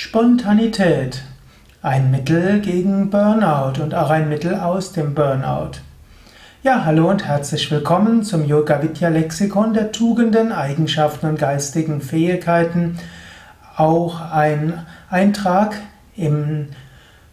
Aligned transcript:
Spontanität. 0.00 1.24
Ein 1.82 2.12
Mittel 2.12 2.60
gegen 2.60 3.10
Burnout 3.10 3.82
und 3.82 3.96
auch 3.96 4.10
ein 4.10 4.28
Mittel 4.28 4.54
aus 4.54 4.92
dem 4.92 5.12
Burnout. 5.12 5.80
Ja, 6.62 6.84
hallo 6.84 7.10
und 7.10 7.26
herzlich 7.26 7.68
willkommen 7.72 8.22
zum 8.22 8.44
Yoga 8.46 8.80
Vidya 8.80 9.08
Lexikon 9.08 9.74
der 9.74 9.90
Tugenden, 9.90 10.52
Eigenschaften 10.52 11.26
und 11.26 11.40
geistigen 11.40 12.00
Fähigkeiten. 12.00 12.96
Auch 13.76 14.20
ein 14.20 14.86
Eintrag 15.10 15.74
im 16.14 16.68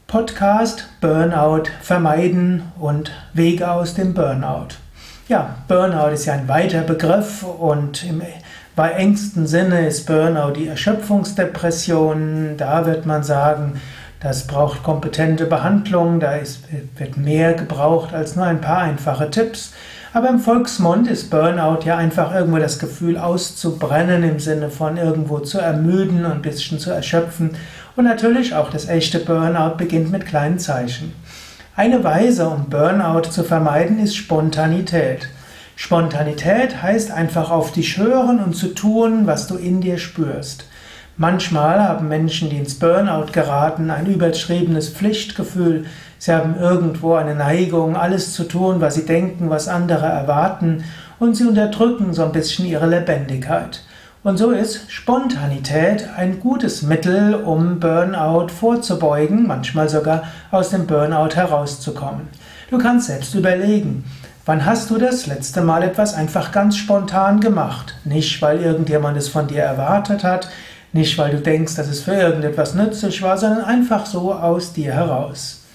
Podcast 0.08 0.90
Burnout 1.02 1.66
vermeiden 1.84 2.64
und 2.80 3.12
Wege 3.34 3.70
aus 3.70 3.94
dem 3.94 4.16
Burnout. 4.16 4.70
Ja, 5.28 5.56
Burnout 5.68 6.14
ist 6.14 6.26
ja 6.26 6.34
ein 6.34 6.48
weiter 6.48 6.82
Begriff 6.82 7.42
und 7.42 8.04
im 8.04 8.22
bei 8.76 8.92
engsten 8.92 9.48
Sinne 9.48 9.88
ist 9.88 10.06
Burnout 10.06 10.52
die 10.52 10.68
Erschöpfungsdepression. 10.68 12.58
Da 12.58 12.86
wird 12.86 13.08
man 13.08 13.24
sagen, 13.24 13.82
das 14.20 14.46
braucht 14.46 14.84
kompetente 14.84 15.46
Behandlung, 15.46 16.20
da 16.20 16.36
ist, 16.36 16.66
wird 16.98 17.18
mehr 17.18 17.54
gebraucht 17.54 18.14
als 18.14 18.36
nur 18.36 18.46
ein 18.46 18.62
paar 18.62 18.80
einfache 18.80 19.32
Tipps. 19.32 19.74
Aber 20.14 20.30
im 20.30 20.40
Volksmund 20.40 21.08
ist 21.08 21.32
Burnout 21.32 21.86
ja 21.86 21.98
einfach 21.98 22.36
irgendwo 22.36 22.60
das 22.60 22.78
Gefühl 22.78 23.18
auszubrennen 23.18 24.24
im 24.24 24.40
Sinne 24.40 24.70
von 24.70 24.98
irgendwo 24.98 25.40
zu 25.40 25.58
ermüden 25.58 26.24
und 26.26 26.34
ein 26.34 26.42
bisschen 26.44 26.78
zu 26.78 26.92
erschöpfen. 26.92 27.58
Und 27.96 28.04
natürlich 28.04 28.54
auch 28.54 28.70
das 28.70 28.88
echte 28.88 29.20
Burnout 29.20 29.78
beginnt 29.78 30.12
mit 30.12 30.26
kleinen 30.26 30.60
Zeichen. 30.60 31.14
Eine 31.78 32.06
Weise, 32.06 32.48
um 32.48 32.70
Burnout 32.70 33.32
zu 33.32 33.44
vermeiden, 33.44 34.00
ist 34.00 34.16
Spontanität. 34.16 35.28
Spontanität 35.76 36.82
heißt 36.82 37.12
einfach 37.12 37.52
auf 37.52 37.74
dich 37.74 37.98
hören 37.98 38.42
und 38.42 38.56
zu 38.56 38.70
tun, 38.70 39.28
was 39.28 39.48
du 39.48 39.58
in 39.58 39.82
dir 39.82 39.98
spürst. 39.98 40.70
Manchmal 41.18 41.86
haben 41.86 42.08
Menschen, 42.08 42.50
die 42.50 42.60
ins 42.60 42.76
Burnout 42.80 43.34
geraten, 43.34 43.92
ein 43.92 44.06
überschriebenes 44.06 44.88
Pflichtgefühl. 44.88 45.86
Sie 46.18 46.32
haben 46.32 46.58
irgendwo 46.58 47.16
eine 47.16 47.36
Neigung, 47.36 47.98
alles 47.98 48.32
zu 48.34 48.46
tun, 48.46 48.80
was 48.80 48.96
sie 48.96 49.06
denken, 49.06 49.50
was 49.50 49.68
andere 49.68 50.06
erwarten, 50.06 50.86
und 51.20 51.36
sie 51.36 51.44
unterdrücken 51.44 52.14
so 52.14 52.24
ein 52.24 52.32
bisschen 52.32 52.66
ihre 52.66 52.88
Lebendigkeit. 52.88 53.82
Und 54.26 54.38
so 54.38 54.50
ist 54.50 54.92
Spontanität 54.92 56.10
ein 56.18 56.40
gutes 56.40 56.82
Mittel, 56.82 57.36
um 57.36 57.80
Burnout 57.80 58.48
vorzubeugen, 58.48 59.46
manchmal 59.46 59.88
sogar 59.88 60.24
aus 60.50 60.72
dem 60.72 60.88
Burnout 60.88 61.36
herauszukommen. 61.36 62.30
Du 62.72 62.80
kannst 62.80 63.06
selbst 63.06 63.36
überlegen, 63.36 64.04
Wann 64.48 64.66
hast 64.66 64.90
du 64.90 64.98
das 64.98 65.28
letzte 65.28 65.62
Mal 65.62 65.84
etwas 65.84 66.16
einfach 66.16 66.52
ganz 66.52 66.76
spontan 66.76 67.40
gemacht? 67.40 67.96
Nicht, 68.04 68.42
weil 68.42 68.62
irgendjemand 68.62 69.16
es 69.16 69.28
von 69.28 69.48
dir 69.48 69.62
erwartet 69.62 70.24
hat, 70.24 70.50
nicht, 70.92 71.18
weil 71.20 71.32
du 71.32 71.40
denkst, 71.40 71.76
dass 71.76 71.88
es 71.88 72.02
für 72.02 72.14
irgendetwas 72.14 72.74
nützlich 72.74 73.22
war, 73.22 73.38
sondern 73.38 73.64
einfach 73.64 74.08
so 74.08 74.34
aus 74.34 74.74
dir 74.74 74.94
heraus. 74.94 75.66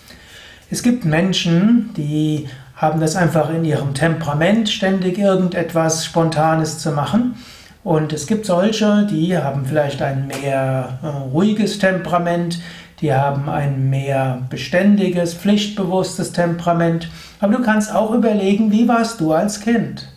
Es 0.71 0.83
gibt 0.83 1.05
Menschen, 1.05 1.91
die 1.97 2.49
haben 2.75 3.01
das 3.01 3.15
einfach 3.15 3.51
in 3.51 3.65
ihrem 3.65 3.95
Temperament, 3.95 4.69
ständig 4.69 5.19
irgendetwas 5.19 6.05
Spontanes 6.05 6.81
zu 6.81 6.91
machen. 6.91 7.37
Und 7.83 8.13
es 8.13 8.27
gibt 8.27 8.45
solche, 8.45 9.07
die 9.11 9.37
haben 9.37 9.65
vielleicht 9.65 10.03
ein 10.03 10.27
mehr 10.27 10.99
äh, 11.03 11.07
ruhiges 11.07 11.79
Temperament, 11.79 12.61
die 13.01 13.15
haben 13.15 13.49
ein 13.49 13.89
mehr 13.89 14.43
beständiges, 14.51 15.33
pflichtbewusstes 15.33 16.33
Temperament. 16.33 17.09
Aber 17.41 17.55
du 17.55 17.63
kannst 17.63 17.95
auch 17.95 18.13
überlegen, 18.13 18.71
wie 18.71 18.87
warst 18.87 19.21
du 19.21 19.33
als 19.33 19.61
Kind? 19.61 20.09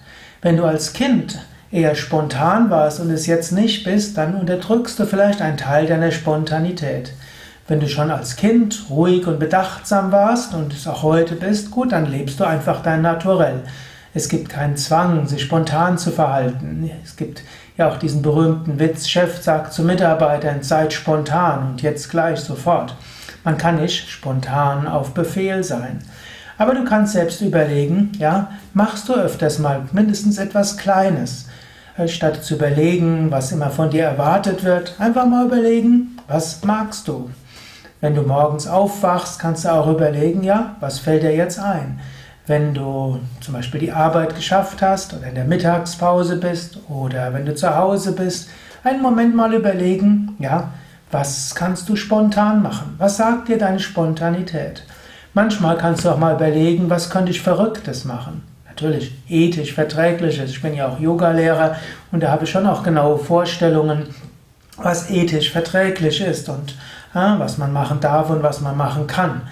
Wenn 0.41 0.57
du 0.57 0.65
als 0.65 0.91
Kind 0.91 1.39
eher 1.71 1.95
spontan 1.95 2.69
warst 2.69 2.99
und 2.99 3.09
es 3.09 3.25
jetzt 3.25 3.53
nicht 3.53 3.85
bist, 3.85 4.17
dann 4.17 4.35
unterdrückst 4.35 4.99
du 4.99 5.05
vielleicht 5.05 5.41
einen 5.41 5.57
Teil 5.57 5.87
deiner 5.87 6.11
Spontanität. 6.11 7.13
Wenn 7.69 7.79
du 7.79 7.87
schon 7.87 8.11
als 8.11 8.35
Kind 8.35 8.87
ruhig 8.89 9.25
und 9.25 9.39
bedachtsam 9.39 10.11
warst 10.11 10.53
und 10.53 10.73
es 10.73 10.85
auch 10.85 11.01
heute 11.01 11.35
bist, 11.35 11.71
gut, 11.71 11.93
dann 11.93 12.05
lebst 12.05 12.41
du 12.41 12.43
einfach 12.43 12.83
dein 12.83 13.01
Naturell. 13.01 13.61
Es 14.13 14.29
gibt 14.29 14.49
keinen 14.49 14.77
Zwang, 14.77 15.27
sich 15.27 15.41
spontan 15.41 15.97
zu 15.97 16.11
verhalten. 16.11 16.89
Es 17.03 17.15
gibt 17.15 17.43
ja 17.77 17.89
auch 17.89 17.97
diesen 17.97 18.21
berühmten 18.21 18.79
Witz, 18.79 19.07
Chef 19.07 19.41
sagt 19.41 19.73
zu 19.73 19.83
Mitarbeitern, 19.83 20.61
seid 20.61 20.93
spontan 20.93 21.71
und 21.71 21.81
jetzt 21.81 22.09
gleich 22.09 22.39
sofort. 22.39 22.95
Man 23.43 23.57
kann 23.57 23.81
nicht 23.81 24.09
spontan 24.09 24.87
auf 24.87 25.13
Befehl 25.13 25.63
sein. 25.63 25.99
Aber 26.59 26.75
du 26.75 26.85
kannst 26.85 27.13
selbst 27.13 27.41
überlegen, 27.41 28.11
ja, 28.19 28.51
machst 28.73 29.09
du 29.09 29.15
öfters 29.15 29.57
mal 29.57 29.81
mindestens 29.91 30.37
etwas 30.37 30.77
Kleines. 30.77 31.47
Äh, 31.97 32.07
statt 32.07 32.43
zu 32.43 32.55
überlegen, 32.55 33.31
was 33.31 33.51
immer 33.51 33.69
von 33.69 33.89
dir 33.89 34.03
erwartet 34.03 34.63
wird, 34.63 34.95
einfach 34.99 35.25
mal 35.25 35.45
überlegen, 35.45 36.17
was 36.27 36.63
magst 36.63 37.07
du. 37.07 37.29
Wenn 38.01 38.15
du 38.15 38.21
morgens 38.23 38.67
aufwachst, 38.67 39.39
kannst 39.39 39.65
du 39.65 39.71
auch 39.71 39.87
überlegen, 39.87 40.43
ja, 40.43 40.75
was 40.79 40.99
fällt 40.99 41.23
dir 41.23 41.35
jetzt 41.35 41.59
ein? 41.59 41.99
Wenn 42.45 42.73
du 42.73 43.19
zum 43.39 43.53
Beispiel 43.53 43.79
die 43.79 43.91
Arbeit 43.91 44.35
geschafft 44.35 44.81
hast 44.81 45.13
oder 45.13 45.27
in 45.27 45.35
der 45.35 45.45
Mittagspause 45.45 46.37
bist 46.37 46.77
oder 46.89 47.33
wenn 47.33 47.45
du 47.45 47.55
zu 47.55 47.75
Hause 47.75 48.13
bist, 48.13 48.49
einen 48.83 49.01
Moment 49.01 49.35
mal 49.35 49.53
überlegen, 49.53 50.35
ja, 50.39 50.71
was 51.11 51.55
kannst 51.55 51.87
du 51.87 51.95
spontan 51.95 52.61
machen? 52.61 52.95
Was 52.97 53.17
sagt 53.17 53.47
dir 53.47 53.57
deine 53.57 53.79
Spontanität? 53.79 54.83
Manchmal 55.33 55.77
kannst 55.77 56.03
du 56.03 56.09
auch 56.09 56.17
mal 56.17 56.35
überlegen, 56.35 56.89
was 56.89 57.09
könnte 57.09 57.31
ich 57.31 57.41
Verrücktes 57.41 58.03
machen? 58.03 58.43
Natürlich 58.67 59.15
ethisch 59.29 59.73
verträgliches. 59.73 60.49
Ich 60.49 60.61
bin 60.61 60.73
ja 60.73 60.87
auch 60.87 60.99
Yogalehrer 60.99 61.75
und 62.11 62.23
da 62.23 62.31
habe 62.31 62.43
ich 62.43 62.51
schon 62.51 62.67
auch 62.67 62.83
genaue 62.83 63.19
Vorstellungen, 63.19 64.07
was 64.77 65.09
ethisch 65.09 65.51
verträglich 65.51 66.19
ist 66.21 66.49
und 66.49 66.75
ja, 67.13 67.37
was 67.39 67.57
man 67.57 67.71
machen 67.71 67.99
darf 67.99 68.29
und 68.29 68.43
was 68.43 68.61
man 68.61 68.75
machen 68.75 69.07
kann. 69.07 69.43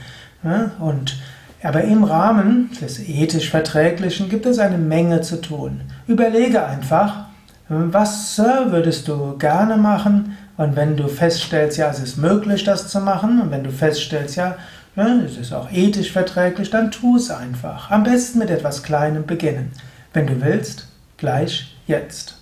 Ja, 0.43 0.71
und 0.79 1.15
aber 1.63 1.83
im 1.83 2.03
Rahmen 2.03 2.69
des 2.81 2.99
ethisch 2.99 3.49
Verträglichen 3.49 4.29
gibt 4.29 4.45
es 4.45 4.59
eine 4.59 4.77
Menge 4.77 5.21
zu 5.21 5.41
tun. 5.41 5.81
Überlege 6.07 6.65
einfach, 6.65 7.25
was 7.69 8.37
würdest 8.37 9.07
du 9.07 9.37
gerne 9.37 9.77
machen? 9.77 10.37
Und 10.57 10.75
wenn 10.75 10.97
du 10.97 11.07
feststellst, 11.07 11.77
ja, 11.77 11.89
es 11.89 11.99
ist 11.99 12.17
möglich, 12.17 12.63
das 12.63 12.89
zu 12.89 12.99
machen, 12.99 13.41
und 13.41 13.51
wenn 13.51 13.63
du 13.63 13.71
feststellst, 13.71 14.35
ja, 14.35 14.55
es 14.95 15.37
ist 15.37 15.53
auch 15.53 15.71
ethisch 15.71 16.11
verträglich, 16.11 16.69
dann 16.69 16.91
tu 16.91 17.15
es 17.15 17.31
einfach. 17.31 17.89
Am 17.91 18.03
besten 18.03 18.39
mit 18.39 18.49
etwas 18.49 18.83
Kleinem 18.83 19.25
beginnen. 19.25 19.71
Wenn 20.13 20.27
du 20.27 20.41
willst, 20.41 20.87
gleich 21.17 21.77
jetzt. 21.87 22.40